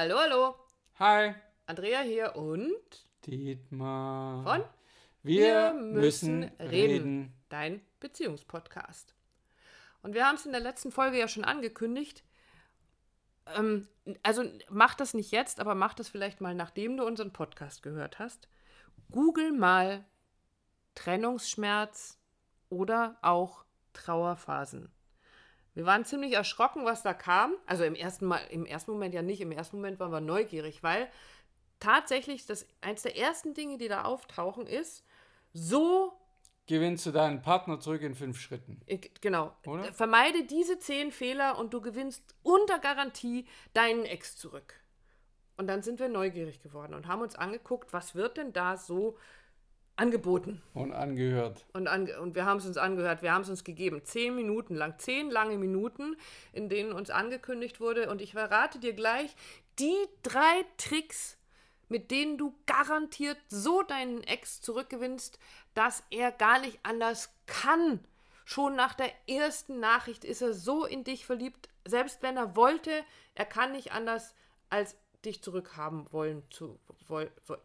Hallo, 0.00 0.16
hallo. 0.16 0.54
Hi, 1.00 1.34
Andrea 1.66 2.02
hier 2.02 2.36
und 2.36 3.04
Dietmar. 3.26 4.44
von 4.44 4.62
Wir, 5.24 5.72
müssen 5.72 6.44
reden. 6.60 7.32
Dein 7.48 7.80
Beziehungspodcast. 7.98 9.16
Und 10.02 10.14
wir 10.14 10.24
haben 10.24 10.36
es 10.36 10.46
in 10.46 10.52
der 10.52 10.60
letzten 10.60 10.92
Folge 10.92 11.18
ja 11.18 11.26
schon 11.26 11.42
angekündigt. 11.42 12.22
Ähm, 13.56 13.88
also 14.22 14.44
mach 14.70 14.94
das 14.94 15.14
nicht 15.14 15.32
jetzt, 15.32 15.58
aber 15.58 15.74
mach 15.74 15.94
das 15.94 16.08
vielleicht 16.08 16.40
mal, 16.40 16.54
nachdem 16.54 16.96
du 16.96 17.04
unseren 17.04 17.32
Podcast 17.32 17.82
gehört 17.82 18.20
hast. 18.20 18.48
Google 19.10 19.50
mal 19.50 20.04
Trennungsschmerz 20.94 22.20
oder 22.68 23.18
auch 23.22 23.64
Trauerphasen. 23.94 24.92
Wir 25.74 25.84
waren 25.86 26.04
ziemlich 26.04 26.32
erschrocken, 26.32 26.84
was 26.84 27.02
da 27.02 27.14
kam. 27.14 27.54
Also 27.66 27.84
im 27.84 27.94
ersten, 27.94 28.26
Mal, 28.26 28.40
im 28.50 28.66
ersten 28.66 28.90
Moment 28.90 29.14
ja 29.14 29.22
nicht. 29.22 29.40
Im 29.40 29.52
ersten 29.52 29.76
Moment 29.76 30.00
waren 30.00 30.10
wir 30.10 30.20
neugierig, 30.20 30.82
weil 30.82 31.08
tatsächlich 31.80 32.46
das 32.46 32.66
eins 32.80 33.02
der 33.02 33.16
ersten 33.16 33.54
Dinge, 33.54 33.78
die 33.78 33.88
da 33.88 34.04
auftauchen, 34.04 34.66
ist, 34.66 35.04
so 35.52 36.12
Gewinnst 36.66 37.06
du 37.06 37.12
deinen 37.12 37.40
Partner 37.40 37.80
zurück 37.80 38.02
in 38.02 38.14
fünf 38.14 38.38
Schritten. 38.38 38.82
Ich- 38.84 39.10
Genau. 39.22 39.56
Oder? 39.66 39.90
Vermeide 39.94 40.44
diese 40.44 40.78
zehn 40.78 41.12
Fehler 41.12 41.56
und 41.58 41.72
du 41.72 41.80
gewinnst 41.80 42.34
unter 42.42 42.78
Garantie 42.78 43.46
deinen 43.72 44.04
Ex 44.04 44.36
zurück. 44.36 44.74
Und 45.56 45.66
dann 45.66 45.82
sind 45.82 45.98
wir 45.98 46.10
neugierig 46.10 46.60
geworden 46.62 46.92
und 46.92 47.06
haben 47.06 47.22
uns 47.22 47.36
angeguckt, 47.36 47.94
was 47.94 48.14
wird 48.14 48.36
denn 48.36 48.52
da 48.52 48.76
so 48.76 49.16
angeboten. 49.98 50.62
Und 50.74 50.92
angehört. 50.92 51.66
Und, 51.72 51.88
ange 51.88 52.20
und 52.20 52.34
wir 52.34 52.44
haben 52.44 52.58
es 52.58 52.66
uns 52.66 52.76
angehört, 52.76 53.22
wir 53.22 53.32
haben 53.32 53.42
es 53.42 53.50
uns 53.50 53.64
gegeben. 53.64 54.00
Zehn 54.04 54.34
Minuten 54.34 54.74
lang, 54.74 54.94
zehn 54.98 55.30
lange 55.30 55.58
Minuten, 55.58 56.16
in 56.52 56.68
denen 56.68 56.92
uns 56.92 57.10
angekündigt 57.10 57.80
wurde. 57.80 58.08
Und 58.10 58.22
ich 58.22 58.32
verrate 58.32 58.78
dir 58.78 58.92
gleich 58.92 59.34
die 59.78 59.96
drei 60.22 60.64
Tricks, 60.76 61.36
mit 61.88 62.10
denen 62.10 62.38
du 62.38 62.54
garantiert 62.66 63.38
so 63.48 63.82
deinen 63.82 64.22
Ex 64.22 64.60
zurückgewinnst, 64.60 65.38
dass 65.74 66.04
er 66.10 66.32
gar 66.32 66.60
nicht 66.60 66.78
anders 66.82 67.30
kann. 67.46 68.00
Schon 68.44 68.76
nach 68.76 68.94
der 68.94 69.10
ersten 69.28 69.80
Nachricht 69.80 70.24
ist 70.24 70.42
er 70.42 70.54
so 70.54 70.84
in 70.84 71.04
dich 71.04 71.26
verliebt, 71.26 71.68
selbst 71.86 72.22
wenn 72.22 72.36
er 72.36 72.56
wollte, 72.56 73.04
er 73.34 73.44
kann 73.44 73.72
nicht 73.72 73.92
anders 73.92 74.34
als 74.70 74.96
dich 75.24 75.42
zurückhaben 75.42 76.10
wollen 76.12 76.42
zu 76.50 76.78
woll, 77.08 77.30
woll, 77.46 77.58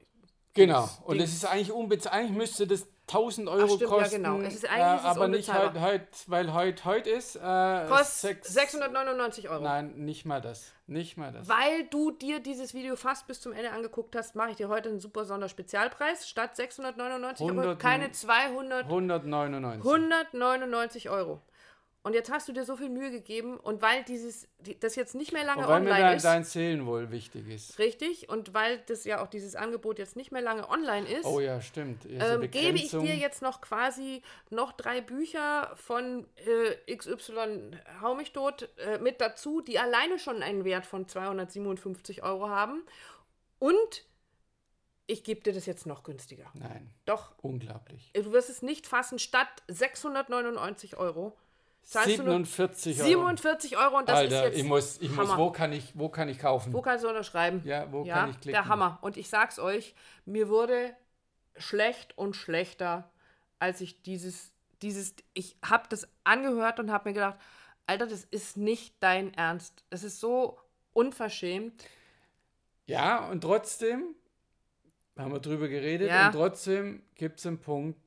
Genau. 0.53 0.87
Und 1.05 1.17
das 1.19 1.29
Dings. 1.29 1.43
ist 1.43 1.45
eigentlich 1.45 1.71
unbezahlbar. 1.71 2.19
Eigentlich 2.19 2.37
müsste 2.37 2.67
das 2.67 2.85
1000 3.07 3.49
Euro 3.49 3.67
stimmt, 3.67 3.81
ja, 3.81 3.87
kosten. 3.87 4.15
genau. 4.23 4.39
Es 4.41 4.53
ist- 4.55 4.63
äh, 4.63 4.67
eigentlich 4.67 4.95
ist 5.03 5.09
es 5.11 5.17
aber 5.17 5.27
nicht 5.27 5.53
heute, 5.53 5.81
heute, 5.81 6.07
weil 6.27 6.53
heute 6.53 6.85
heute 6.85 7.09
ist. 7.09 7.35
Äh, 7.35 7.85
kostet 7.89 8.45
sechs- 8.45 8.53
699 8.53 9.49
Euro. 9.49 9.63
Nein, 9.63 9.93
nicht 9.95 10.25
mal 10.25 10.41
das. 10.41 10.71
Nicht 10.85 11.17
mal 11.17 11.31
das. 11.31 11.47
Weil 11.49 11.85
du 11.89 12.11
dir 12.11 12.39
dieses 12.39 12.73
Video 12.73 12.95
fast 12.95 13.25
bis 13.27 13.41
zum 13.41 13.51
Ende 13.51 13.71
angeguckt 13.71 14.15
hast, 14.15 14.35
mache 14.35 14.51
ich 14.51 14.57
dir 14.57 14.69
heute 14.69 14.89
einen 14.89 14.99
super 14.99 15.25
Sonderspezialpreis. 15.25 16.27
Statt 16.29 16.55
699 16.55 17.45
Euro 17.45 17.55
100 17.59 17.79
keine 17.79 18.11
200, 18.11 18.85
199. 18.85 19.83
199 19.83 21.09
Euro. 21.09 21.41
Und 22.05 22.13
jetzt 22.15 22.29
hast 22.29 22.49
du 22.49 22.51
dir 22.51 22.65
so 22.65 22.75
viel 22.75 22.89
Mühe 22.89 23.11
gegeben 23.11 23.57
und 23.57 23.81
weil 23.81 24.03
dieses, 24.03 24.49
die- 24.59 24.77
das 24.77 24.97
jetzt 24.97 25.15
nicht 25.15 25.31
mehr 25.31 25.45
lange 25.45 25.61
Und 25.61 25.69
weil 25.69 25.79
mir 25.79 25.89
online 25.91 26.03
dein, 26.09 26.17
ist, 26.17 26.25
dein 26.25 26.43
Seelenwohl 26.43 27.11
wichtig 27.11 27.47
ist. 27.47 27.79
richtig, 27.79 28.27
und 28.27 28.53
weil 28.53 28.79
das 28.87 29.05
ja 29.05 29.23
auch 29.23 29.27
dieses 29.27 29.55
Angebot 29.55 29.99
jetzt 29.99 30.17
nicht 30.17 30.29
mehr 30.33 30.41
lange 30.41 30.69
online 30.69 31.07
ist, 31.07 31.23
Oh 31.23 31.39
ja, 31.39 31.61
stimmt. 31.61 32.05
Ähm, 32.05 32.51
gebe 32.51 32.77
ich 32.77 32.89
dir 32.91 33.15
jetzt 33.15 33.41
noch 33.41 33.61
quasi 33.61 34.21
noch 34.49 34.73
drei 34.73 34.99
Bücher 34.99 35.71
von 35.75 36.27
äh, 36.85 36.93
XY 36.93 37.71
Hau 38.01 38.15
mich 38.15 38.33
tot 38.33 38.67
äh, 38.79 38.97
mit 38.99 39.21
dazu, 39.21 39.61
die 39.61 39.79
alleine 39.79 40.19
schon 40.19 40.43
einen 40.43 40.65
Wert 40.65 40.85
von 40.85 41.07
257 41.07 42.21
Euro 42.21 42.49
haben. 42.49 42.83
Und 43.59 44.05
ich 45.07 45.23
gebe 45.23 45.39
dir 45.39 45.53
das 45.53 45.65
jetzt 45.65 45.85
noch 45.85 46.03
günstiger. 46.03 46.51
Nein, 46.53 46.89
Doch, 47.05 47.33
unglaublich. 47.41 48.11
du 48.13 48.33
wirst 48.33 48.49
es 48.49 48.61
nicht 48.61 48.87
fassen, 48.87 49.19
statt 49.19 49.47
699 49.69 50.97
Euro. 50.97 51.37
Zahlst 51.83 52.19
du 52.19 52.23
nur 52.23 52.33
47 52.45 52.99
Euro. 52.99 53.07
47 53.07 53.77
Euro 53.77 53.97
und 53.97 54.09
das 54.09 54.17
Alter, 54.17 54.37
ist 54.37 54.43
jetzt 54.43 54.57
ich 54.59 54.63
muss, 54.63 54.97
ich 55.01 55.09
muss, 55.11 55.29
Hammer. 55.29 55.37
wo 55.37 55.51
kann 55.51 55.71
ich, 55.73 55.91
wo 55.97 56.09
kann 56.09 56.29
ich 56.29 56.39
kaufen? 56.39 56.73
Wo 56.73 56.81
kannst 56.81 57.03
du 57.03 57.09
unterschreiben? 57.09 57.61
Ja, 57.65 57.91
wo 57.91 58.03
ja, 58.03 58.15
kann 58.15 58.29
ich 58.31 58.39
klicken? 58.39 58.53
Der 58.53 58.67
Hammer. 58.67 58.99
Und 59.01 59.17
ich 59.17 59.29
sag's 59.29 59.59
euch, 59.59 59.93
mir 60.25 60.49
wurde 60.49 60.95
schlecht 61.57 62.17
und 62.17 62.35
schlechter, 62.35 63.09
als 63.59 63.81
ich 63.81 64.01
dieses, 64.01 64.51
dieses, 64.81 65.15
ich 65.33 65.55
hab 65.63 65.89
das 65.89 66.07
angehört 66.23 66.79
und 66.79 66.91
hab 66.91 67.05
mir 67.05 67.13
gedacht, 67.13 67.37
Alter, 67.85 68.07
das 68.07 68.23
ist 68.23 68.57
nicht 68.57 68.95
dein 69.01 69.33
Ernst. 69.33 69.83
Das 69.89 70.03
ist 70.03 70.19
so 70.19 70.57
unverschämt. 70.93 71.83
Ja, 72.85 73.27
und 73.29 73.41
trotzdem 73.41 74.15
haben 75.17 75.31
wir 75.31 75.39
drüber 75.39 75.67
geredet 75.67 76.09
Ja. 76.09 76.27
und 76.27 76.33
trotzdem 76.33 77.03
gibt 77.15 77.39
es 77.39 77.45
einen 77.45 77.59
Punkt, 77.59 77.99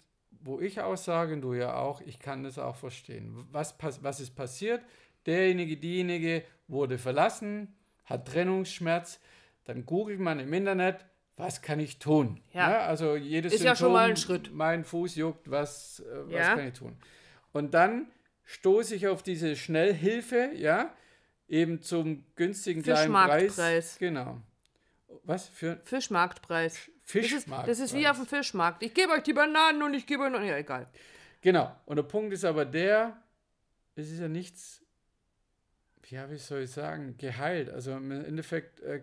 wo 0.47 0.61
ich 0.61 0.81
auch 0.81 0.97
sage, 0.97 1.35
und 1.35 1.43
du 1.43 1.55
ja 1.55 1.75
auch, 1.77 2.01
ich 2.01 2.19
kann 2.19 2.43
das 2.45 2.59
auch 2.59 2.77
verstehen. 2.77 3.47
Was, 3.53 3.75
was 4.03 4.21
ist 4.21 4.35
passiert? 4.35 4.83
Derjenige, 5.27 5.77
diejenige 5.77 6.45
wurde 6.69 6.99
verlassen, 6.99 7.75
hat 8.05 8.29
Trennungsschmerz, 8.29 9.21
dann 9.65 9.85
googelt 9.85 10.21
man 10.21 10.39
im 10.39 10.53
Internet, 10.53 11.05
was 11.37 11.61
kann 11.61 11.81
ich 11.81 11.99
tun? 11.99 12.41
Ja. 12.53 12.87
also 12.87 13.17
jedes 13.17 13.53
Ist 13.53 13.65
ja 13.65 13.77
schon 13.77 13.93
mal 13.93 14.09
ein 14.09 14.17
Schritt. 14.17 14.55
Mein 14.55 14.85
Fuß 14.85 15.17
juckt, 15.17 15.51
was, 15.51 16.01
äh, 16.01 16.05
was 16.27 16.33
Ja. 16.33 16.55
kann 16.57 16.69
ich 16.69 16.75
tun? 16.75 16.97
Und 17.53 17.75
dann 17.75 18.07
stoße 18.45 18.95
ich 18.95 19.09
auf 19.09 19.23
diese 19.23 19.57
Schnellhilfe, 19.57 20.53
ja, 20.55 20.95
eben 21.49 21.83
zum 21.83 22.25
günstigen 22.37 22.83
kleinen 22.83 23.13
Preis. 23.13 23.43
Fischmarktpreis. 23.43 23.99
Genau. 23.99 24.41
Was 25.25 25.49
für 25.49 25.81
Fischmarktpreis. 25.85 26.91
Das 27.07 27.15
ist, 27.25 27.31
Fischmarkt? 27.31 27.69
das 27.69 27.79
ist 27.79 27.95
wie 27.95 28.09
auf 28.09 28.17
dem 28.17 28.27
Fischmarkt. 28.27 28.83
Ich 28.83 28.93
gebe 28.93 29.13
euch 29.13 29.23
die 29.23 29.33
Bananen 29.33 29.83
und 29.83 29.95
ich 29.95 30.07
gebe 30.07 30.25
euch 30.25 30.31
noch. 30.33 30.41
Ja, 30.43 30.57
egal. 30.57 30.89
Genau. 31.41 31.75
Und 31.87 31.97
der 31.97 32.03
Punkt 32.03 32.33
ist 32.33 32.45
aber 32.45 32.65
der, 32.65 33.17
es 33.95 34.11
ist 34.11 34.19
ja 34.21 34.29
nichts, 34.29 34.83
ja, 36.09 36.29
wie 36.31 36.37
soll 36.37 36.63
ich 36.63 36.71
sagen, 36.73 37.17
geheilt. 37.17 37.71
Also 37.71 37.93
im 37.93 38.11
Endeffekt 38.11 38.81
äh, 38.81 39.03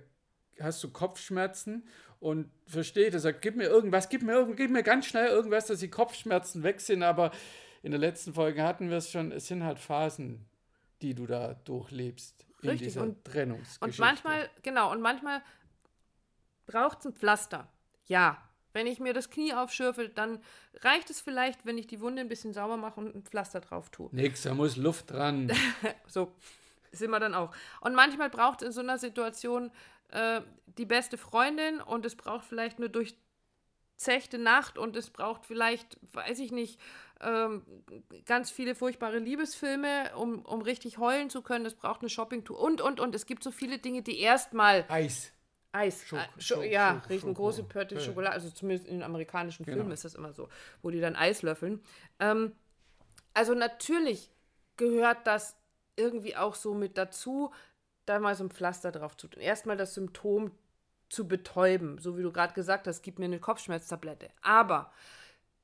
hast 0.59 0.83
du 0.83 0.89
Kopfschmerzen 0.91 1.87
und 2.19 2.51
versteht, 2.67 3.13
er 3.13 3.19
sagt, 3.19 3.41
gib 3.41 3.55
mir 3.55 3.65
irgendwas, 3.67 4.09
gib 4.09 4.21
mir, 4.21 4.33
irgend, 4.33 4.57
gib 4.57 4.71
mir 4.71 4.83
ganz 4.83 5.05
schnell 5.05 5.27
irgendwas, 5.27 5.67
dass 5.67 5.79
die 5.79 5.89
Kopfschmerzen 5.89 6.63
weg 6.63 6.81
sind, 6.81 7.03
aber 7.03 7.31
in 7.81 7.91
der 7.91 7.99
letzten 7.99 8.33
Folge 8.33 8.63
hatten 8.63 8.89
wir 8.89 8.97
es 8.97 9.11
schon, 9.11 9.31
es 9.31 9.47
sind 9.47 9.63
halt 9.63 9.79
Phasen, 9.79 10.45
die 11.01 11.13
du 11.15 11.25
da 11.25 11.53
durchlebst 11.65 12.45
in 12.61 12.69
Richtig, 12.69 12.87
dieser 12.89 13.01
und- 13.03 13.23
Trennungsgeschichte. 13.25 13.85
Und 13.85 13.99
manchmal, 13.99 14.49
genau, 14.61 14.91
und 14.91 15.01
manchmal 15.01 15.41
braucht 16.65 16.99
es 16.99 17.05
ein 17.07 17.13
Pflaster. 17.13 17.67
Ja. 18.05 18.37
Wenn 18.75 18.87
ich 18.87 18.99
mir 18.99 19.13
das 19.13 19.29
Knie 19.29 19.53
aufschürfe, 19.53 20.09
dann 20.09 20.39
reicht 20.81 21.11
es 21.11 21.21
vielleicht, 21.21 21.63
wenn 21.63 21.77
ich 21.77 21.85
die 21.85 22.01
Wunde 22.01 22.21
ein 22.21 22.27
bisschen 22.27 22.53
sauber 22.53 22.75
mache 22.75 22.99
und 22.99 23.15
ein 23.15 23.21
Pflaster 23.21 23.61
drauf 23.61 23.91
tue. 23.91 24.09
Nix, 24.11 24.41
da 24.41 24.55
muss 24.55 24.77
Luft 24.77 25.11
dran. 25.11 25.51
So 26.07 26.33
sind 26.93 27.11
wir 27.11 27.19
dann 27.19 27.33
auch. 27.33 27.51
Und 27.81 27.95
manchmal 27.95 28.29
braucht 28.29 28.61
es 28.61 28.67
in 28.67 28.71
so 28.71 28.81
einer 28.81 28.97
Situation 28.97 29.71
äh, 30.09 30.41
die 30.77 30.85
beste 30.85 31.17
Freundin 31.17 31.81
und 31.81 32.05
es 32.05 32.15
braucht 32.15 32.45
vielleicht 32.45 32.77
eine 32.77 32.89
durchzechte 32.89 34.37
Nacht 34.37 34.77
und 34.77 34.95
es 34.95 35.09
braucht 35.09 35.45
vielleicht, 35.45 35.97
weiß 36.13 36.39
ich 36.39 36.51
nicht, 36.51 36.79
ähm, 37.19 37.63
ganz 38.25 38.51
viele 38.51 38.75
furchtbare 38.75 39.19
Liebesfilme, 39.19 40.15
um, 40.15 40.45
um 40.45 40.61
richtig 40.61 40.97
heulen 40.97 41.29
zu 41.29 41.41
können. 41.41 41.65
Es 41.65 41.75
braucht 41.75 42.01
eine 42.01 42.09
Shoppingtour 42.09 42.59
und, 42.59 42.81
und, 42.81 42.99
und. 42.99 43.15
Es 43.15 43.25
gibt 43.25 43.43
so 43.43 43.51
viele 43.51 43.79
Dinge, 43.79 44.01
die 44.01 44.19
erstmal 44.19 44.85
Eis. 44.87 45.32
Eis. 45.73 46.03
Schoko- 46.06 46.22
äh, 46.22 46.28
Scho 46.41 46.56
Schoko- 46.56 46.63
ja, 46.72 46.94
Schoko- 47.01 47.09
riechen 47.09 47.34
große 47.34 47.63
Pötte 47.63 47.95
Ja. 47.95 48.01
Schokolade. 48.01 48.34
Also 48.35 48.50
zumindest 48.51 48.88
in 48.88 48.95
den 49.00 49.03
amerikanischen 49.03 49.66
Filmen 49.66 49.81
Genau. 49.81 49.94
ist 49.94 50.06
das 50.06 50.16
immer 50.16 50.31
so, 50.34 50.47
wo 50.81 50.89
die 50.91 51.01
dann 51.01 51.16
Eis 51.16 51.41
löffeln. 51.41 51.81
Ähm, 52.19 52.53
also 53.34 53.53
natürlich 53.53 54.29
gehört 54.78 55.25
das 55.28 55.56
irgendwie 55.95 56.35
auch 56.35 56.56
so 56.56 56.73
mit 56.73 56.97
dazu, 56.97 57.51
da 58.06 58.19
mal 58.19 58.35
so 58.35 58.44
ein 58.44 58.50
Pflaster 58.51 58.91
drauf 58.91 59.17
zu 59.17 59.28
tun. 59.28 59.42
Erstmal 59.42 59.77
das 59.77 59.94
Symptom 59.94 60.51
zu 61.09 61.27
betäuben, 61.27 61.97
so 62.00 62.18
wie 62.18 62.24
du 62.24 62.31
gerade 62.31 62.53
gesagt 62.53 62.88
hast, 62.88 63.01
gib 63.03 63.19
mir 63.19 63.25
eine 63.25 63.39
Kopfschmerztablette. 63.39 64.30
Aber 64.42 64.92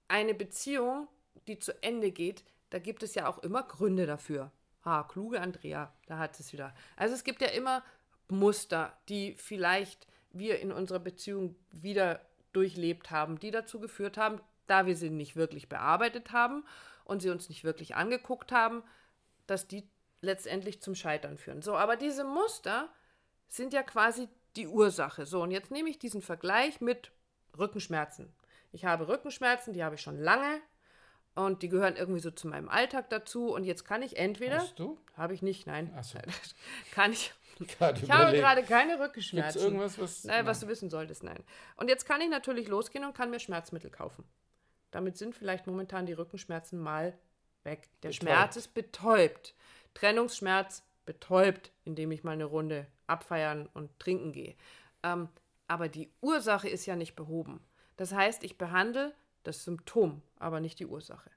eine 0.08 0.34
Beziehung, 0.34 1.08
die 1.48 1.58
zu 1.60 1.72
Ende 1.84 2.12
geht, 2.12 2.44
da 2.70 2.78
gibt 2.80 3.02
es 3.04 3.16
ja 3.16 3.28
auch 3.28 3.40
immer 3.40 3.64
Gründe 3.64 4.06
dafür. 4.06 4.52
Ah, 4.84 5.04
kluge 5.04 5.42
Andrea, 5.42 5.92
da 6.08 6.18
hat 6.20 6.40
es 6.40 6.54
wieder. 6.54 6.74
Also 6.96 7.16
es 7.16 7.24
gibt 7.24 7.42
ja 7.42 7.48
immer 7.50 7.84
Muster, 8.30 8.96
die 9.10 9.34
vielleicht 9.36 10.06
wir 10.32 10.60
in 10.60 10.72
unserer 10.72 11.00
Beziehung 11.00 11.56
wieder 11.72 12.22
durchlebt 12.54 13.12
haben, 13.12 13.40
die 13.40 13.52
dazu 13.52 13.80
geführt 13.80 14.18
haben, 14.18 14.42
da 14.68 14.86
wir 14.86 14.96
sie 14.96 15.10
nicht 15.10 15.36
wirklich 15.36 15.70
bearbeitet 15.70 16.32
haben 16.32 16.64
und 17.04 17.22
sie 17.22 17.30
uns 17.30 17.50
nicht 17.50 17.64
wirklich 17.64 17.96
angeguckt 17.96 18.52
haben, 18.52 18.84
dass 19.48 19.68
die 19.68 19.88
letztendlich 20.22 20.82
zum 20.82 20.96
Scheitern 20.96 21.38
führen. 21.38 21.62
So, 21.62 21.76
aber 21.76 21.96
diese 21.96 22.24
Muster 22.24 22.90
sind 23.48 23.74
ja 23.74 23.84
quasi 23.84 24.30
die 24.56 24.68
Ursache. 24.68 25.26
So, 25.26 25.42
und 25.42 25.52
jetzt 25.52 25.72
nehme 25.72 25.90
ich 25.90 25.98
diesen 25.98 26.22
Vergleich 26.22 26.82
mit 26.82 27.12
Rückenschmerzen. 27.58 28.32
Ich 28.72 28.86
habe 28.86 29.08
Rückenschmerzen, 29.08 29.74
die 29.74 29.84
habe 29.84 29.96
ich 29.96 30.02
schon 30.02 30.20
lange 30.20 30.62
und 31.36 31.64
die 31.64 31.70
gehören 31.70 31.96
irgendwie 31.96 32.20
so 32.20 32.32
zu 32.32 32.48
meinem 32.48 32.70
Alltag 32.70 33.10
dazu 33.10 33.54
und 33.54 33.64
jetzt 33.64 33.86
kann 33.86 34.02
ich 34.02 34.18
entweder 34.18 34.58
Hast 34.58 34.78
du? 34.78 34.98
habe 35.16 35.34
ich 35.34 35.42
nicht, 35.42 35.66
nein. 35.68 35.92
So. 36.04 36.20
Kann 36.92 37.14
ich 37.14 37.34
Ich 38.02 38.10
habe 38.12 38.38
gerade 38.38 38.64
keine 38.64 39.00
Rückenschmerzen. 39.00 39.54
Gibt's 39.54 39.66
irgendwas, 39.66 40.00
was. 40.00 40.24
Nein, 40.24 40.46
was 40.46 40.62
du 40.62 40.68
wissen 40.68 40.90
solltest, 40.90 41.24
nein. 41.24 41.44
Und 41.76 41.90
jetzt 41.90 42.06
kann 42.06 42.22
ich 42.22 42.30
natürlich 42.30 42.68
losgehen 42.68 43.04
und 43.04 43.14
kann 43.14 43.30
mir 43.30 43.40
Schmerzmittel 43.40 43.90
kaufen. 43.90 44.24
Damit 44.92 45.18
sind 45.18 45.36
vielleicht 45.36 45.68
momentan 45.68 46.06
die 46.06 46.14
Rückenschmerzen 46.14 46.80
mal 46.80 47.18
weg. 47.64 47.90
Der 48.02 48.10
betäubt. 48.10 48.16
Schmerz 48.16 48.56
ist 48.56 48.74
betäubt. 48.74 49.56
Trennungsschmerz 49.94 50.84
betäubt, 51.06 51.72
indem 51.84 52.12
ich 52.12 52.24
mal 52.24 52.32
eine 52.32 52.46
Runde 52.46 52.88
abfeiern 53.08 53.68
und 53.74 53.98
trinken 54.00 54.32
gehe. 54.32 54.56
Ähm, 55.04 55.30
aber 55.68 55.90
die 55.90 56.12
Ursache 56.22 56.70
ist 56.70 56.86
ja 56.86 56.96
nicht 56.96 57.16
behoben. 57.16 57.60
Das 57.98 58.14
heißt, 58.14 58.44
ich 58.44 58.58
behandle 58.58 59.14
das 59.44 59.64
Symptom, 59.64 60.22
aber 60.38 60.60
nicht 60.60 60.80
die 60.80 60.86
Ursache. 60.86 61.30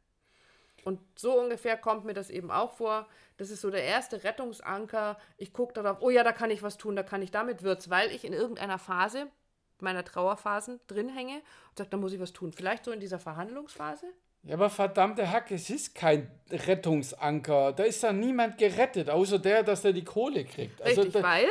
Und 0.84 1.00
so 1.16 1.38
ungefähr 1.38 1.76
kommt 1.76 2.04
mir 2.04 2.14
das 2.14 2.30
eben 2.30 2.50
auch 2.50 2.72
vor. 2.72 3.06
Das 3.36 3.50
ist 3.50 3.60
so 3.60 3.70
der 3.70 3.84
erste 3.84 4.24
Rettungsanker. 4.24 5.18
Ich 5.36 5.52
gucke 5.52 5.72
darauf, 5.74 5.98
oh 6.00 6.10
ja, 6.10 6.24
da 6.24 6.32
kann 6.32 6.50
ich 6.50 6.62
was 6.62 6.76
tun, 6.76 6.96
da 6.96 7.02
kann 7.02 7.22
ich 7.22 7.30
damit 7.30 7.62
wird's, 7.62 7.90
weil 7.90 8.10
ich 8.10 8.24
in 8.24 8.32
irgendeiner 8.32 8.78
Phase 8.78 9.28
meiner 9.80 10.04
Trauerphasen 10.04 10.80
drin 10.86 11.08
hänge 11.08 11.34
und 11.34 11.78
sage, 11.78 11.90
da 11.90 11.96
muss 11.96 12.12
ich 12.12 12.20
was 12.20 12.32
tun. 12.32 12.52
Vielleicht 12.52 12.84
so 12.84 12.92
in 12.92 13.00
dieser 13.00 13.18
Verhandlungsphase. 13.18 14.06
Ja, 14.44 14.54
aber 14.54 14.70
verdammte 14.70 15.30
Hack, 15.30 15.52
es 15.52 15.70
ist 15.70 15.94
kein 15.94 16.28
Rettungsanker. 16.50 17.72
Da 17.72 17.84
ist 17.84 18.02
da 18.02 18.12
niemand 18.12 18.58
gerettet, 18.58 19.08
außer 19.08 19.38
der, 19.38 19.62
dass 19.62 19.84
er 19.84 19.92
die 19.92 20.04
Kohle 20.04 20.44
kriegt. 20.44 20.82
Also 20.82 21.02
Richtig, 21.02 21.22
da, 21.22 21.28
weil? 21.28 21.48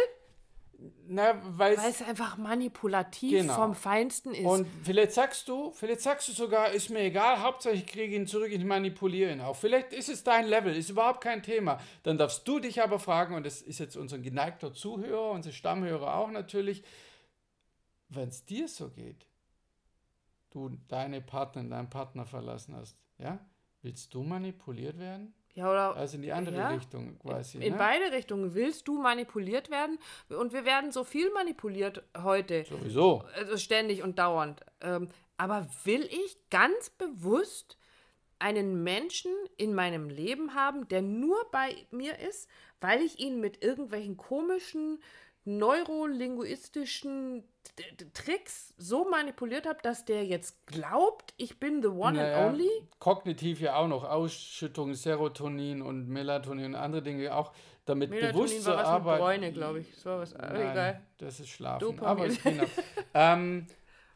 Na, 1.14 1.34
weil 1.58 1.74
es 1.74 2.02
einfach 2.02 2.38
manipulativ 2.38 3.42
genau. 3.42 3.56
vom 3.56 3.76
Feinsten 3.76 4.34
ist. 4.34 4.46
Und 4.46 4.66
vielleicht 4.82 5.12
sagst 5.12 5.46
du, 5.50 5.72
vielleicht 5.72 6.00
sagst 6.00 6.30
du 6.30 6.32
sogar, 6.32 6.72
ist 6.72 6.90
mir 6.90 7.02
egal, 7.02 7.42
Hauptsache 7.42 7.74
ich 7.74 7.86
kriege 7.86 8.16
ihn 8.16 8.28
zurück, 8.28 8.50
ich 8.50 8.64
manipuliere 8.64 9.30
ihn 9.34 9.42
auch. 9.42 9.58
Vielleicht 9.58 9.92
ist 9.92 10.08
es 10.08 10.24
dein 10.24 10.48
Level, 10.48 10.74
ist 10.74 10.90
überhaupt 10.90 11.20
kein 11.20 11.44
Thema. 11.44 11.82
Dann 12.04 12.18
darfst 12.18 12.48
du 12.48 12.62
dich 12.62 12.82
aber 12.82 12.98
fragen, 12.98 13.36
und 13.36 13.46
das 13.46 13.62
ist 13.62 13.80
jetzt 13.80 13.98
unser 13.98 14.20
geneigter 14.20 14.74
Zuhörer, 14.74 15.32
unsere 15.32 15.54
Stammhörer 15.54 16.16
auch 16.16 16.32
natürlich, 16.32 16.82
wenn 18.08 18.30
es 18.30 18.46
dir 18.46 18.70
so 18.70 18.90
geht, 18.90 19.28
du 20.52 20.70
deine 20.88 21.20
Partnerin, 21.20 21.70
deinen 21.70 21.90
Partner 21.90 22.26
verlassen 22.26 22.74
hast, 22.74 23.02
ja, 23.18 23.38
willst 23.82 24.14
du 24.14 24.24
manipuliert 24.24 24.98
werden? 24.98 25.34
Ja, 25.54 25.70
oder, 25.70 25.96
also 25.96 26.16
in 26.16 26.22
die 26.22 26.32
andere 26.32 26.56
ja, 26.56 26.70
Richtung 26.70 27.20
quasi. 27.20 27.58
In, 27.58 27.64
in 27.64 27.72
ne? 27.74 27.78
beide 27.78 28.12
Richtungen. 28.12 28.54
Willst 28.54 28.88
du 28.88 29.02
manipuliert 29.02 29.70
werden? 29.70 30.00
Und 30.30 30.54
wir 30.54 30.66
werden 30.66 30.92
so 30.92 31.04
viel 31.04 31.30
manipuliert 31.32 32.04
heute. 32.18 32.64
Sowieso. 32.66 33.26
Also 33.36 33.58
ständig 33.58 34.02
und 34.04 34.18
dauernd. 34.18 34.62
Ähm, 34.82 35.10
aber 35.38 35.68
will 35.84 36.04
ich 36.04 36.38
ganz 36.50 36.90
bewusst 36.92 37.78
einen 38.40 38.84
Menschen 38.84 39.32
in 39.58 39.74
meinem 39.74 40.10
Leben 40.10 40.56
haben, 40.56 40.88
der 40.88 41.02
nur 41.02 41.38
bei 41.52 41.76
mir 41.92 42.18
ist, 42.20 42.50
weil 42.80 43.02
ich 43.02 43.20
ihn 43.20 43.40
mit 43.40 43.64
irgendwelchen 43.64 44.18
komischen 44.18 45.00
neurolinguistischen 45.46 47.44
Tricks 48.14 48.74
so 48.78 49.10
manipuliert 49.10 49.66
habe, 49.68 49.80
dass 49.82 50.06
der 50.06 50.26
jetzt 50.26 50.66
glaubt, 50.68 51.34
ich 51.38 51.60
bin 51.60 51.82
the 51.82 51.88
one 51.88 52.14
naja, 52.14 52.46
and 52.46 52.54
only? 52.54 52.70
Kognitiv 53.00 53.62
ja 53.62 53.76
auch 53.76 53.88
noch 53.88 54.04
Ausschüttung, 54.04 54.94
Serotonin 54.94 55.82
und 55.82 56.08
Melatonin 56.08 56.66
und 56.66 56.76
andere 56.76 57.02
Dinge 57.02 57.34
auch 57.36 57.52
damit 57.86 58.10
Melatonin 58.10 58.34
bewusst 58.34 58.64
zu 58.64 58.78
arbeiten. 58.78 59.10
Mit 59.10 59.20
Bräune, 59.20 59.52
glaube 59.54 59.80
ich. 59.80 59.92
Das 59.96 60.06
war 60.06 60.20
was 60.20 60.34
Nein, 60.34 60.72
egal. 60.72 61.02
Das 61.18 61.40
ist 61.40 61.50
Schlafen. 61.50 61.80
Dopamin. 61.80 62.06
Aber 62.06 62.28
genau. 62.28 62.66
ähm, 63.14 63.68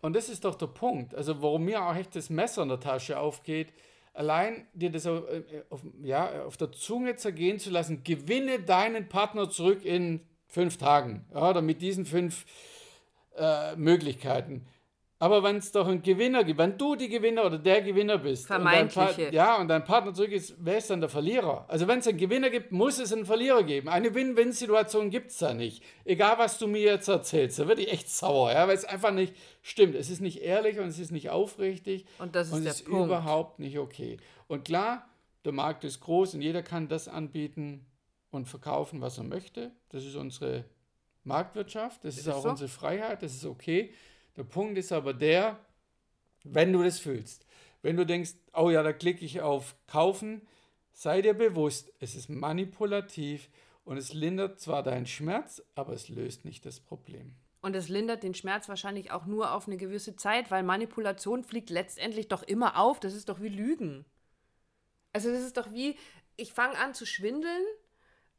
und 0.01 0.15
das 0.15 0.29
ist 0.29 0.45
doch 0.45 0.55
der 0.55 0.67
Punkt. 0.67 1.15
Also 1.15 1.41
warum 1.41 1.65
mir 1.65 1.83
auch 1.83 1.95
echt 1.95 2.15
das 2.15 2.29
Messer 2.29 2.63
in 2.63 2.69
der 2.69 2.79
Tasche 2.79 3.19
aufgeht, 3.19 3.73
allein 4.13 4.67
dir 4.73 4.91
das 4.91 5.07
auf, 5.07 5.27
äh, 5.29 5.63
auf, 5.69 5.81
ja, 6.01 6.43
auf 6.45 6.57
der 6.57 6.71
Zunge 6.71 7.15
zergehen 7.15 7.59
zu 7.59 7.69
lassen, 7.69 8.03
gewinne 8.03 8.59
deinen 8.59 9.09
Partner 9.09 9.49
zurück 9.49 9.83
in 9.83 10.21
fünf 10.47 10.77
Tagen. 10.77 11.25
Ja, 11.33 11.49
oder 11.49 11.61
mit 11.61 11.81
diesen 11.81 12.05
fünf 12.05 12.45
äh, 13.37 13.75
Möglichkeiten. 13.75 14.65
Aber 15.17 15.43
wenn 15.43 15.55
es 15.55 15.71
doch 15.71 15.87
einen 15.87 16.01
Gewinner 16.01 16.43
gibt, 16.43 16.59
wenn 16.59 16.77
du 16.77 16.95
die 16.95 17.07
Gewinner 17.07 17.45
oder 17.45 17.57
der 17.57 17.81
Gewinner 17.81 18.17
bist, 18.17 18.47
Vermeintliche. 18.47 19.27
Und 19.27 19.33
ja, 19.33 19.55
und 19.55 19.69
dein 19.69 19.85
Partner 19.85 20.13
zurück 20.13 20.31
ist, 20.31 20.55
wer 20.59 20.77
ist 20.77 20.89
dann 20.89 20.99
der 20.99 21.09
Verlierer? 21.09 21.63
Also 21.69 21.87
wenn 21.87 21.99
es 21.99 22.07
einen 22.07 22.17
Gewinner 22.17 22.49
gibt, 22.49 22.73
muss 22.73 22.99
es 22.99 23.13
einen 23.13 23.25
Verlierer 23.25 23.63
geben. 23.63 23.87
Eine 23.87 24.13
Win-Win-Situation 24.13 25.09
gibt 25.09 25.31
es 25.31 25.37
da 25.37 25.53
nicht. 25.53 25.81
Egal, 26.03 26.37
was 26.37 26.57
du 26.57 26.67
mir 26.67 26.81
jetzt 26.81 27.07
erzählst, 27.07 27.59
da 27.59 27.67
werde 27.67 27.81
ich 27.81 27.93
echt 27.93 28.09
sauer, 28.09 28.51
ja, 28.51 28.67
weil 28.67 28.75
es 28.75 28.83
einfach 28.83 29.11
nicht 29.11 29.33
stimmt. 29.61 29.95
Es 29.95 30.09
ist 30.09 30.19
nicht 30.19 30.41
ehrlich 30.41 30.79
und 30.79 30.87
es 30.87 30.99
ist 30.99 31.11
nicht 31.11 31.29
aufrichtig. 31.29 32.05
Und 32.19 32.35
das 32.35 32.47
ist 32.47 32.53
und 32.53 32.63
der 32.65 32.73
ist 32.73 32.85
Punkt. 32.85 33.05
überhaupt 33.05 33.59
nicht 33.59 33.79
okay. 33.79 34.17
Und 34.47 34.65
klar, 34.65 35.07
der 35.45 35.53
Markt 35.53 35.85
ist 35.85 36.01
groß 36.01 36.33
und 36.33 36.41
jeder 36.41 36.61
kann 36.61 36.89
das 36.89 37.07
anbieten, 37.07 37.85
und 38.35 38.47
verkaufen, 38.47 39.01
was 39.01 39.17
er 39.17 39.23
möchte. 39.23 39.71
Das 39.89 40.03
ist 40.03 40.15
unsere 40.15 40.65
Marktwirtschaft, 41.25 42.03
das 42.03 42.15
ist, 42.15 42.21
ist 42.21 42.33
auch 42.33 42.43
so? 42.43 42.49
unsere 42.49 42.69
Freiheit, 42.69 43.23
das 43.23 43.33
ist 43.33 43.45
okay. 43.45 43.93
Der 44.37 44.43
Punkt 44.43 44.77
ist 44.77 44.91
aber 44.91 45.13
der, 45.13 45.59
wenn 46.43 46.71
du 46.73 46.83
das 46.83 46.99
fühlst, 46.99 47.45
wenn 47.81 47.97
du 47.97 48.05
denkst, 48.05 48.33
oh 48.53 48.69
ja, 48.69 48.83
da 48.83 48.93
klicke 48.93 49.25
ich 49.25 49.41
auf 49.41 49.75
Kaufen, 49.87 50.41
sei 50.91 51.21
dir 51.21 51.33
bewusst, 51.33 51.91
es 51.99 52.15
ist 52.15 52.29
manipulativ 52.29 53.49
und 53.83 53.97
es 53.97 54.13
lindert 54.13 54.59
zwar 54.59 54.83
deinen 54.83 55.05
Schmerz, 55.05 55.61
aber 55.75 55.93
es 55.93 56.09
löst 56.09 56.45
nicht 56.45 56.65
das 56.65 56.79
Problem. 56.79 57.35
Und 57.61 57.75
es 57.75 57.89
lindert 57.89 58.21
den 58.21 58.35
Schmerz 58.35 58.69
wahrscheinlich 58.69 59.11
auch 59.11 59.25
nur 59.25 59.51
auf 59.51 59.67
eine 59.67 59.77
gewisse 59.77 60.15
Zeit, 60.15 60.51
weil 60.51 60.61
Manipulation 60.61 61.43
fliegt 61.43 61.71
letztendlich 61.71 62.27
doch 62.27 62.43
immer 62.43 62.79
auf. 62.79 62.99
Das 62.99 63.15
ist 63.15 63.27
doch 63.27 63.41
wie 63.41 63.49
Lügen. 63.49 64.05
Also 65.13 65.31
das 65.31 65.41
ist 65.41 65.57
doch 65.57 65.73
wie, 65.73 65.97
ich 66.37 66.53
fange 66.53 66.77
an 66.77 66.93
zu 66.93 67.07
schwindeln 67.07 67.63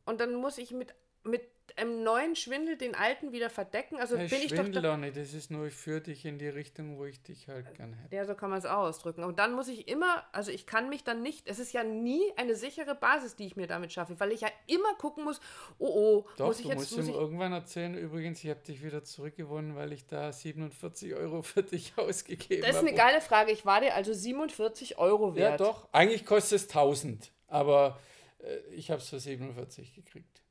und 0.05 0.21
dann 0.21 0.35
muss 0.35 0.59
ich 0.59 0.71
mit, 0.71 0.95
mit 1.25 1.43
einem 1.77 2.03
neuen 2.03 2.37
Schwindel 2.37 2.77
den 2.77 2.95
alten 2.95 3.33
wieder 3.33 3.51
verdecken. 3.51 3.97
Also 3.99 4.17
ich 4.17 4.31
bin 4.31 4.41
ich 4.41 4.55
doch, 4.55 4.97
nicht, 4.97 5.17
das 5.17 5.35
ist 5.35 5.51
nur, 5.51 5.67
ich 5.67 5.75
führe 5.75 6.01
dich 6.01 6.25
in 6.25 6.39
die 6.39 6.49
Richtung, 6.49 6.99
wo 6.99 7.05
ich 7.05 7.23
dich 7.23 7.49
halt 7.49 7.75
gerne 7.75 7.97
hätte. 7.97 8.15
Ja, 8.15 8.25
so 8.25 8.35
kann 8.35 8.51
man 8.51 8.59
es 8.59 8.67
auch 8.67 8.79
ausdrücken. 8.79 9.25
Und 9.25 9.39
dann 9.39 9.55
muss 9.55 9.69
ich 9.69 9.89
immer, 9.89 10.25
also 10.33 10.51
ich 10.51 10.67
kann 10.67 10.89
mich 10.89 11.05
dann 11.05 11.23
nicht, 11.23 11.47
es 11.47 11.59
ist 11.59 11.73
ja 11.73 11.85
nie 11.85 12.23
eine 12.37 12.55
sichere 12.55 12.95
Basis, 12.95 13.37
die 13.37 13.47
ich 13.47 13.57
mir 13.57 13.67
damit 13.67 13.93
schaffe, 13.93 14.19
weil 14.19 14.33
ich 14.33 14.43
ja 14.43 14.49
immer 14.67 14.95
gucken 14.95 15.25
muss, 15.25 15.41
oh 15.79 15.97
oh, 15.97 16.27
doch, 16.37 16.47
muss 16.47 16.59
ich 16.59 16.65
du 16.65 16.69
jetzt... 16.71 16.79
musst 16.79 16.97
muss 16.97 17.07
ihm 17.07 17.11
ich 17.11 17.17
irgendwann 17.17 17.53
erzählen, 17.53 17.95
übrigens, 17.97 18.43
ich 18.43 18.51
habe 18.51 18.61
dich 18.61 18.83
wieder 18.83 19.05
zurückgewonnen, 19.05 19.77
weil 19.77 19.93
ich 19.93 20.07
da 20.07 20.33
47 20.33 21.15
Euro 21.15 21.43
für 21.43 21.63
dich 21.63 21.93
ausgegeben 21.97 22.63
habe. 22.63 22.73
Das 22.73 22.83
ist 22.83 22.89
eine 22.89 22.97
geile 22.97 23.21
Frage, 23.21 23.53
ich 23.53 23.67
war 23.67 23.81
dir 23.81 23.95
also 23.95 24.13
47 24.13 24.99
Euro 24.99 25.35
wert. 25.35 25.61
Ja 25.61 25.67
doch, 25.67 25.89
eigentlich 25.93 26.25
kostet 26.25 26.61
es 26.61 26.69
1000, 26.69 27.33
aber 27.49 27.99
äh, 28.39 28.57
ich 28.75 28.91
habe 28.91 29.01
es 29.01 29.09
für 29.09 29.21
47 29.21 29.95
gekriegt. 29.95 30.43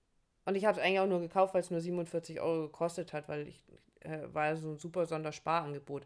Und 0.45 0.55
ich 0.55 0.65
habe 0.65 0.79
es 0.79 0.85
eigentlich 0.85 0.99
auch 0.99 1.07
nur 1.07 1.19
gekauft, 1.19 1.53
weil 1.53 1.61
es 1.61 1.71
nur 1.71 1.81
47 1.81 2.39
Euro 2.39 2.63
gekostet 2.63 3.13
hat, 3.13 3.27
weil 3.27 3.47
ich 3.47 3.63
äh, 4.01 4.19
war 4.31 4.55
so 4.55 4.71
ein 4.71 4.77
super 4.77 5.05
Sondersparangebot. 5.05 6.05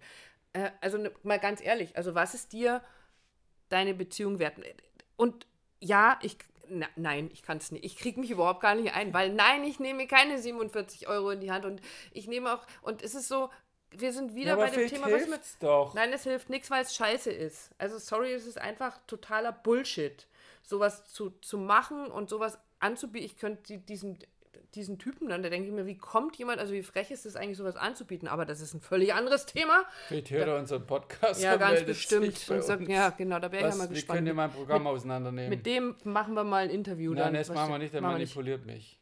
Äh, 0.54 0.72
also 0.82 0.98
ne, 0.98 1.12
mal 1.24 1.40
ganz 1.40 1.62
ehrlich, 1.62 1.96
also 1.98 2.16
was 2.16 2.34
ist 2.34 2.54
dir 2.54 2.82
deine 3.68 3.94
Beziehung 3.94 4.40
wert? 4.40 4.56
Und 5.18 5.46
ja, 5.80 6.18
ich 6.22 6.38
na, 6.72 6.88
nein, 6.96 7.30
ich 7.34 7.42
kann 7.42 7.58
es 7.58 7.72
nicht. 7.72 7.84
Ich 7.84 7.98
kriege 7.98 8.20
mich 8.20 8.30
überhaupt 8.30 8.62
gar 8.62 8.76
nicht 8.76 8.94
ein, 8.94 9.14
weil 9.14 9.34
nein, 9.34 9.64
ich 9.64 9.80
nehme 9.80 10.06
keine 10.08 10.38
47 10.38 11.08
Euro 11.08 11.32
in 11.32 11.42
die 11.42 11.52
Hand 11.52 11.66
und 11.66 11.82
ich 12.12 12.28
nehme 12.28 12.54
auch 12.54 12.66
und 12.82 13.02
es 13.02 13.16
ist 13.16 13.28
so, 13.28 13.50
wir 13.92 14.14
sind 14.14 14.36
wieder 14.36 14.52
ja, 14.52 14.56
bei 14.56 14.70
dem 14.70 14.88
Thema, 14.88 15.12
was 15.12 15.28
mit. 15.28 15.42
Doch. 15.62 15.96
Nein, 15.96 16.14
es 16.14 16.24
hilft 16.24 16.50
nichts, 16.50 16.70
weil 16.70 16.84
es 16.84 16.96
scheiße 16.96 17.32
ist. 17.32 17.72
Also 17.80 17.98
sorry, 17.98 18.34
es 18.34 18.46
ist 18.46 18.60
einfach 18.60 19.00
totaler 19.08 19.52
Bullshit 19.52 20.28
sowas 20.62 21.06
zu, 21.06 21.32
zu 21.42 21.58
machen 21.58 22.08
und 22.08 22.30
sowas 22.30 22.60
anzubieten. 22.80 23.26
Ich 23.26 23.38
könnte 23.38 23.78
diesen, 23.78 24.20
diesen 24.76 25.00
Typen 25.00 25.30
dann, 25.30 25.44
da 25.44 25.50
denke 25.50 25.68
ich 25.68 25.74
mir, 25.74 25.86
wie 25.86 25.98
kommt 25.98 26.36
jemand, 26.38 26.60
also 26.60 26.74
wie 26.74 26.84
frech 26.84 27.12
ist 27.12 27.26
es 27.26 27.36
eigentlich, 27.36 27.58
sowas 27.58 27.76
anzubieten? 27.76 28.28
Aber 28.28 28.46
das 28.46 28.62
ist 28.62 28.74
ein 28.74 28.82
völlig 28.82 29.14
anderes 29.14 29.46
Thema. 29.46 29.84
Vielleicht 30.08 30.32
hört 30.32 30.48
er 30.48 30.58
unseren 30.58 30.86
Podcast. 30.86 31.42
Ja, 31.42 31.58
ganz 31.58 31.84
bestimmt. 31.84 32.50
Und 32.50 32.64
sagt, 32.64 32.88
ja, 32.88 33.10
genau, 33.10 33.40
da 33.40 33.52
wäre 33.52 33.68
ich 33.68 33.74
ja 33.74 33.78
mal 33.78 33.88
gespannt. 33.88 33.94
Wir 33.94 34.16
können 34.16 34.28
ja 34.28 34.34
mal 34.34 34.46
ein 34.46 34.52
Programm 34.52 34.84
mit, 34.84 34.92
auseinandernehmen. 34.92 35.50
Mit 35.50 35.66
dem 35.66 35.96
machen 36.04 36.34
wir 36.34 36.44
mal 36.44 36.64
ein 36.64 36.70
Interview. 36.70 37.14
Nein, 37.14 37.26
dann, 37.26 37.34
das 37.34 37.50
machen 37.50 37.72
wir 37.72 37.80
nicht, 37.80 37.94
der 37.94 38.02
manipuliert 38.02 38.66
mich. 38.66 39.00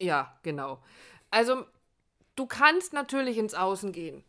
Ja, 0.00 0.38
genau. 0.42 0.82
Also, 1.30 1.66
du 2.36 2.46
kannst 2.46 2.92
natürlich 2.92 3.38
ins 3.38 3.54
Außen 3.54 3.92
gehen. 3.92 4.24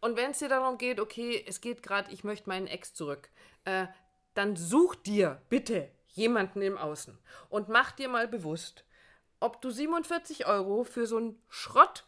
Und 0.00 0.16
wenn 0.16 0.30
es 0.30 0.38
dir 0.38 0.48
darum 0.48 0.78
geht, 0.78 0.98
okay, 0.98 1.44
es 1.46 1.60
geht 1.60 1.82
gerade, 1.82 2.10
ich 2.10 2.24
möchte 2.24 2.48
meinen 2.48 2.66
Ex 2.66 2.94
zurück, 2.94 3.28
äh, 3.64 3.86
dann 4.34 4.56
such 4.56 4.94
dir 4.94 5.42
bitte 5.48 5.90
jemanden 6.12 6.62
im 6.62 6.76
Außen 6.78 7.18
und 7.48 7.68
mach 7.68 7.92
dir 7.92 8.08
mal 8.08 8.28
bewusst, 8.28 8.84
ob 9.40 9.60
du 9.62 9.70
47 9.70 10.46
Euro 10.46 10.84
für 10.84 11.06
so 11.06 11.16
einen 11.16 11.42
Schrott 11.48 12.04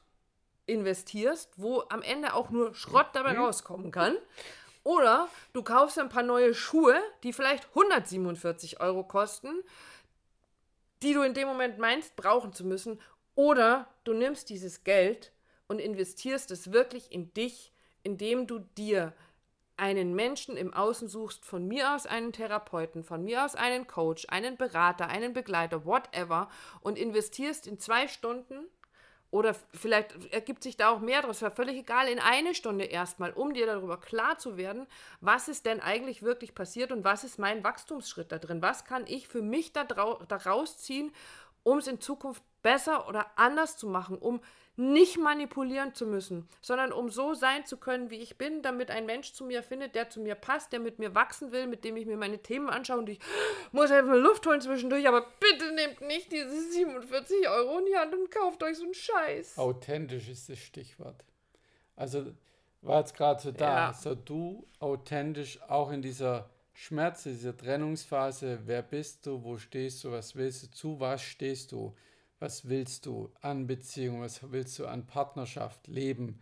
investierst, 0.67 1.51
wo 1.57 1.83
am 1.89 2.03
Ende 2.03 2.35
auch 2.35 2.51
nur 2.51 2.75
Schrott 2.75 3.09
dabei 3.15 3.35
mhm. 3.35 3.41
rauskommen 3.41 3.91
kann. 3.91 4.17
Oder 4.85 5.29
du 5.53 5.63
kaufst 5.63 5.99
ein 5.99 6.09
paar 6.09 6.23
neue 6.23 6.55
Schuhe, 6.55 7.01
die 7.23 7.33
vielleicht 7.33 7.69
147 7.71 8.81
Euro 8.81 9.05
kosten, 9.05 9.63
die 11.03 11.15
du 11.15 11.23
in 11.23 11.35
dem 11.35 11.49
Moment 11.49 11.79
meinst, 11.79 12.17
brauchen 12.17 12.53
zu 12.53 12.65
müssen. 12.65 13.01
Oder 13.35 13.89
du 14.05 14.13
nimmst 14.13 14.51
dieses 14.51 14.85
Geld 14.85 15.33
und 15.69 15.79
investierst 15.79 16.51
es 16.51 16.73
wirklich 16.73 17.13
in 17.13 17.33
dich, 17.33 17.73
indem 18.03 18.47
du 18.47 18.59
dir 18.59 19.15
einen 19.77 20.15
Menschen 20.15 20.57
im 20.57 20.75
Außen 20.75 21.09
suchst, 21.09 21.45
von 21.45 21.67
mir 21.67 21.95
aus 21.95 22.07
einen 22.07 22.33
Therapeuten, 22.33 23.05
von 23.05 23.25
mir 23.25 23.45
aus 23.45 23.55
einen 23.55 23.87
Coach, 23.87 24.27
einen 24.29 24.57
Berater, 24.57 25.09
einen 25.09 25.33
Begleiter, 25.33 25.85
whatever, 25.85 26.49
und 26.81 26.99
investierst 26.99 27.67
in 27.67 27.79
zwei 27.79 28.09
Stunden 28.09 28.67
oder 29.33 29.55
vielleicht 29.73 30.31
ergibt 30.31 30.63
sich 30.63 30.77
da 30.77 30.91
auch 30.91 31.01
mehr 31.01 31.23
draus, 31.23 31.41
war 31.41 31.51
völlig 31.51 31.79
egal, 31.79 32.07
in 32.07 32.19
eine 32.19 32.55
Stunde 32.55 32.85
erstmal, 32.85 33.33
um 33.33 33.55
dir 33.55 33.65
darüber 33.65 33.99
klar 33.99 34.37
zu 34.37 34.59
werden, 34.59 34.87
was 35.23 35.49
ist 35.49 35.65
denn 35.65 35.81
eigentlich 35.81 36.23
wirklich 36.23 36.55
passiert 36.55 36.93
und 36.93 37.03
was 37.03 37.25
ist 37.25 37.39
mein 37.39 37.65
Wachstumsschritt 37.65 38.31
da 38.31 38.39
drin, 38.39 38.61
was 38.61 38.85
kann 38.85 39.07
ich 39.07 39.29
für 39.29 39.41
mich 39.41 39.73
da, 39.73 39.85
da 39.85 40.37
rausziehen, 40.37 41.13
um 41.63 41.79
es 41.79 41.87
in 41.87 42.01
Zukunft 42.01 42.43
besser 42.63 43.09
oder 43.09 43.27
anders 43.37 43.77
zu 43.77 43.87
machen, 43.87 44.19
um 44.19 44.41
nicht 44.77 45.19
manipulieren 45.19 45.95
zu 45.95 46.07
müssen, 46.07 46.49
sondern 46.63 46.93
um 46.93 47.11
so 47.11 47.35
sein 47.35 47.67
zu 47.67 47.77
können, 47.77 48.09
wie 48.11 48.17
ich 48.17 48.39
bin, 48.39 48.63
damit 48.63 48.91
ein 48.91 49.05
Mensch 49.05 49.35
zu 49.35 49.45
mir 49.45 49.63
findet, 49.63 49.95
der 49.95 50.09
zu 50.09 50.21
mir 50.21 50.35
passt, 50.35 50.73
der 50.73 50.81
mit 50.81 50.99
mir 50.99 51.15
wachsen 51.15 51.53
will, 51.53 51.67
mit 51.67 51.85
dem 51.85 51.97
ich 51.97 52.07
mir 52.07 52.17
meine 52.17 52.39
Themen 52.39 52.71
anschaue 52.71 52.99
und 52.99 53.09
ich 53.11 53.19
muss 53.73 53.91
einfach 53.91 54.17
Luft 54.17 54.47
holen 54.47 54.63
zwischendurch, 54.63 55.07
aber 55.07 55.27
bitte 55.41 55.75
nehmt 55.75 56.01
nicht 56.01 56.33
diese 56.33 56.49
47 56.49 57.49
Euro 57.51 57.79
in 57.81 57.87
die 57.87 57.97
Hand 57.97 58.15
und 58.15 58.31
kauft 58.31 58.63
euch 58.63 58.79
so 58.79 58.85
einen 58.85 58.95
Scheiß. 58.95 59.59
Authentisch 59.59 60.29
ist 60.29 60.49
das 60.49 60.59
Stichwort. 60.59 61.23
Also 61.95 62.33
war 62.81 63.01
jetzt 63.01 63.15
gerade 63.15 63.43
so 63.43 63.53
da, 63.53 63.75
ja. 63.75 63.93
so 63.93 64.15
du 64.15 64.67
authentisch 64.81 65.61
auch 65.69 65.93
in 65.93 66.01
dieser 66.01 66.49
Schmerz, 66.73 67.25
dieser 67.25 67.57
Trennungsphase, 67.57 68.61
wer 68.65 68.83
bist 68.83 69.27
du, 69.27 69.43
wo 69.43 69.59
stehst 69.59 70.05
du, 70.05 70.13
was 70.13 70.35
willst 70.35 70.63
du, 70.65 70.71
zu 70.71 71.01
was 71.01 71.23
stehst 71.23 71.73
du? 71.73 71.95
was 72.43 72.69
willst 72.69 73.07
du 73.07 73.31
an 73.41 73.67
Beziehung, 73.67 74.21
was 74.21 74.41
willst 74.51 74.79
du 74.79 74.87
an 74.87 75.07
Partnerschaft 75.07 75.87
leben. 75.87 76.41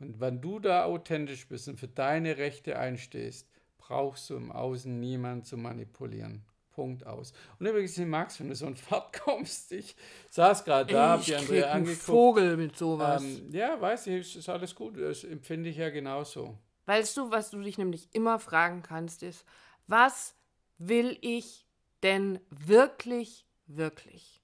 Und 0.00 0.18
wenn 0.18 0.40
du 0.40 0.58
da 0.58 0.84
authentisch 0.84 1.46
bist 1.46 1.68
und 1.68 1.78
für 1.78 1.86
deine 1.86 2.38
Rechte 2.38 2.78
einstehst, 2.78 3.48
brauchst 3.76 4.30
du 4.30 4.36
im 4.36 4.50
Außen 4.50 4.98
niemanden 4.98 5.44
zu 5.44 5.58
manipulieren. 5.58 6.42
Punkt 6.72 7.06
aus. 7.06 7.34
Und 7.58 7.66
übrigens, 7.66 7.98
Max, 7.98 8.40
wenn 8.40 8.48
du 8.48 8.54
so 8.54 8.66
in 8.66 8.76
Fahrt 8.76 9.12
kommst, 9.24 9.72
ich 9.72 9.94
saß 10.30 10.64
gerade 10.64 10.90
da, 10.90 11.10
habe 11.10 11.22
die 11.22 11.36
Andrea 11.36 11.70
angeguckt. 11.70 12.02
Vogel 12.02 12.56
mit 12.56 12.78
sowas. 12.78 13.22
Ähm, 13.22 13.50
ja, 13.52 13.78
weiß 13.78 14.06
ich, 14.06 14.34
ist 14.34 14.48
alles 14.48 14.74
gut. 14.74 14.98
Das 14.98 15.22
empfinde 15.22 15.68
ich 15.68 15.76
ja 15.76 15.90
genauso. 15.90 16.56
Weißt 16.86 17.14
du, 17.18 17.30
was 17.30 17.50
du 17.50 17.60
dich 17.60 17.76
nämlich 17.76 18.08
immer 18.14 18.38
fragen 18.38 18.82
kannst, 18.82 19.22
ist, 19.22 19.44
was 19.86 20.34
will 20.78 21.18
ich 21.20 21.66
denn 22.02 22.40
wirklich, 22.50 23.46
wirklich? 23.66 24.41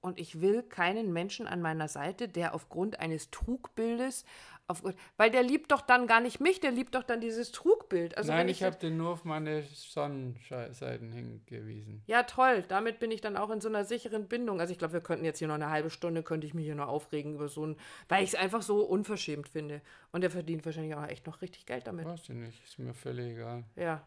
Und 0.00 0.18
ich 0.18 0.40
will 0.40 0.62
keinen 0.62 1.12
Menschen 1.12 1.46
an 1.46 1.60
meiner 1.60 1.88
Seite, 1.88 2.28
der 2.28 2.54
aufgrund 2.54 3.00
eines 3.00 3.30
Trugbildes, 3.30 4.24
auf, 4.70 4.82
weil 5.16 5.30
der 5.30 5.42
liebt 5.42 5.72
doch 5.72 5.80
dann 5.80 6.06
gar 6.06 6.20
nicht 6.20 6.40
mich, 6.40 6.60
der 6.60 6.70
liebt 6.70 6.94
doch 6.94 7.02
dann 7.02 7.20
dieses 7.20 7.50
Trugbild. 7.50 8.16
Also 8.16 8.32
Nein, 8.32 8.48
ich, 8.48 8.58
ich 8.58 8.62
habe 8.62 8.76
den 8.76 8.96
nur 8.96 9.10
auf 9.10 9.24
meine 9.24 9.62
Sonnenseiten 9.62 11.10
hingewiesen. 11.10 12.02
Ja, 12.06 12.22
toll. 12.22 12.64
Damit 12.68 13.00
bin 13.00 13.10
ich 13.10 13.20
dann 13.20 13.36
auch 13.36 13.50
in 13.50 13.60
so 13.60 13.68
einer 13.68 13.84
sicheren 13.84 14.28
Bindung. 14.28 14.60
Also 14.60 14.72
ich 14.72 14.78
glaube, 14.78 14.94
wir 14.94 15.00
könnten 15.00 15.24
jetzt 15.24 15.40
hier 15.40 15.48
noch 15.48 15.56
eine 15.56 15.70
halbe 15.70 15.90
Stunde, 15.90 16.22
könnte 16.22 16.46
ich 16.46 16.54
mich 16.54 16.64
hier 16.64 16.76
noch 16.76 16.88
aufregen 16.88 17.34
über 17.34 17.48
so 17.48 17.66
ein, 17.66 17.76
weil 18.08 18.22
ich 18.22 18.30
es 18.30 18.34
einfach 18.36 18.62
so 18.62 18.82
unverschämt 18.84 19.48
finde. 19.48 19.82
Und 20.12 20.20
der 20.20 20.30
verdient 20.30 20.64
wahrscheinlich 20.64 20.94
auch 20.94 21.06
echt 21.06 21.26
noch 21.26 21.42
richtig 21.42 21.66
Geld 21.66 21.88
damit. 21.88 22.06
Weiß 22.06 22.22
ich 22.22 22.28
nicht, 22.30 22.62
ist 22.62 22.78
mir 22.78 22.94
völlig 22.94 23.32
egal. 23.32 23.64
Ja. 23.74 24.06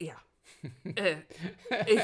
Ja. 0.00 0.16
äh, 0.96 1.16
ich, 1.86 2.00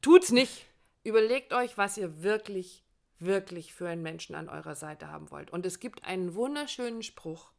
tut's 0.00 0.32
nicht. 0.32 0.67
Überlegt 1.08 1.54
euch, 1.54 1.78
was 1.78 1.96
ihr 1.96 2.22
wirklich, 2.22 2.84
wirklich 3.18 3.72
für 3.72 3.88
einen 3.88 4.02
Menschen 4.02 4.34
an 4.34 4.50
eurer 4.50 4.74
Seite 4.74 5.08
haben 5.08 5.30
wollt. 5.30 5.50
Und 5.50 5.64
es 5.64 5.80
gibt 5.80 6.04
einen 6.04 6.34
wunderschönen 6.34 7.02
Spruch, 7.02 7.50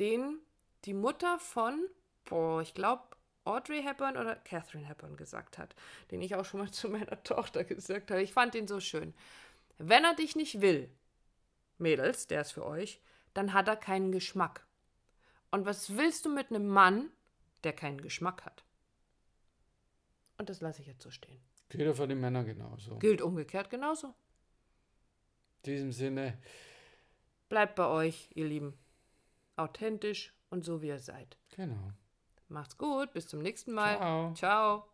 den 0.00 0.40
die 0.86 0.94
Mutter 0.94 1.38
von, 1.38 1.86
boah, 2.24 2.60
ich 2.60 2.74
glaube, 2.74 3.04
Audrey 3.44 3.80
Hepburn 3.80 4.16
oder 4.16 4.34
Catherine 4.34 4.84
Hepburn 4.88 5.16
gesagt 5.16 5.56
hat, 5.56 5.76
den 6.10 6.20
ich 6.20 6.34
auch 6.34 6.44
schon 6.44 6.58
mal 6.58 6.70
zu 6.72 6.88
meiner 6.88 7.22
Tochter 7.22 7.62
gesagt 7.62 8.10
habe. 8.10 8.22
Ich 8.22 8.32
fand 8.32 8.56
ihn 8.56 8.66
so 8.66 8.80
schön. 8.80 9.14
Wenn 9.78 10.02
er 10.02 10.16
dich 10.16 10.34
nicht 10.34 10.60
will, 10.60 10.90
Mädels, 11.78 12.26
der 12.26 12.40
ist 12.40 12.50
für 12.50 12.66
euch, 12.66 13.00
dann 13.34 13.52
hat 13.52 13.68
er 13.68 13.76
keinen 13.76 14.10
Geschmack. 14.10 14.66
Und 15.52 15.64
was 15.64 15.96
willst 15.96 16.24
du 16.24 16.28
mit 16.28 16.50
einem 16.50 16.66
Mann, 16.66 17.08
der 17.62 17.72
keinen 17.72 18.00
Geschmack 18.00 18.44
hat? 18.44 18.64
Und 20.38 20.48
das 20.48 20.60
lasse 20.60 20.80
ich 20.80 20.88
jetzt 20.88 21.04
so 21.04 21.12
stehen. 21.12 21.49
Gilt 21.70 21.86
ja 21.86 21.94
für 21.94 22.08
die 22.08 22.16
Männer 22.16 22.44
genauso. 22.44 22.98
Gilt 22.98 23.22
umgekehrt 23.22 23.70
genauso. 23.70 24.08
In 25.62 25.72
diesem 25.72 25.92
Sinne. 25.92 26.36
Bleibt 27.48 27.76
bei 27.76 27.86
euch, 27.86 28.28
ihr 28.34 28.46
Lieben. 28.46 28.74
Authentisch 29.56 30.34
und 30.50 30.64
so 30.64 30.82
wie 30.82 30.88
ihr 30.88 30.98
seid. 30.98 31.36
Genau. 31.54 31.92
Macht's 32.48 32.76
gut, 32.76 33.12
bis 33.12 33.28
zum 33.28 33.40
nächsten 33.40 33.72
Mal. 33.72 33.96
Ciao. 33.96 34.34
Ciao. 34.34 34.86